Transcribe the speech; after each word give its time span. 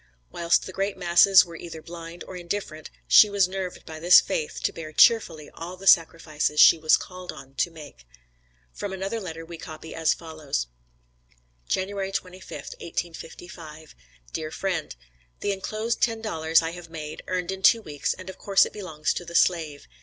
Whilst 0.31 0.65
the 0.65 0.71
great 0.73 0.97
masses 0.97 1.45
were 1.45 1.55
either 1.55 1.79
blind, 1.79 2.23
or 2.23 2.35
indifferent, 2.35 2.89
she 3.07 3.29
was 3.29 3.47
nerved 3.47 3.85
by 3.85 3.99
this 3.99 4.19
faith 4.19 4.59
to 4.63 4.73
bear 4.73 4.91
cheerfully 4.91 5.51
all 5.53 5.77
the 5.77 5.85
sacrifices 5.85 6.59
she 6.59 6.79
was 6.79 6.97
called 6.97 7.31
on 7.31 7.53
to 7.57 7.69
make. 7.69 8.07
From 8.73 8.93
another 8.93 9.19
letter 9.19 9.45
we 9.45 9.59
copy 9.59 9.93
as 9.93 10.15
follows: 10.15 10.65
JANUARY 11.69 12.13
25th, 12.13 12.73
1855. 12.81 13.93
DEAR 14.33 14.49
FRIEND: 14.49 14.95
The 15.41 15.51
enclosed 15.51 16.01
ten 16.01 16.19
dollars 16.19 16.63
I 16.63 16.71
have 16.71 16.89
made, 16.89 17.21
earned 17.27 17.51
in 17.51 17.61
two 17.61 17.83
weeks, 17.83 18.15
and 18.15 18.27
of 18.27 18.39
course 18.39 18.65
it 18.65 18.73
belongs 18.73 19.13
to 19.13 19.23
the 19.23 19.35
slave. 19.35 19.87